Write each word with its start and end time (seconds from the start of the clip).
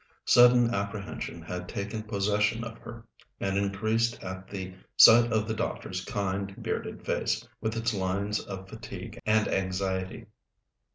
Sudden 0.25 0.73
apprehension 0.73 1.43
had 1.43 1.69
taken 1.69 2.01
possession 2.01 2.63
of 2.63 2.75
her, 2.79 3.05
and 3.39 3.55
increased 3.55 4.19
at 4.23 4.47
the 4.47 4.73
sight 4.97 5.31
of 5.31 5.47
the 5.47 5.53
doctor's 5.53 6.03
kind 6.03 6.55
bearded 6.63 7.05
face, 7.05 7.47
with 7.61 7.77
its 7.77 7.93
lines 7.93 8.39
of 8.39 8.67
fatigue 8.67 9.19
and 9.27 9.47
anxiety. 9.47 10.25